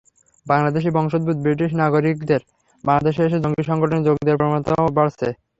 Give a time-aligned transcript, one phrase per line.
[0.45, 2.41] বাংলাদেশি বংশোদ্ভূত ব্রিটিশ নাগরিকদের
[2.83, 5.27] বাংলাদেশে এসে জঙ্গি সংগঠনে যোগ দেওয়ার প্রবণতাও বাড়ছে।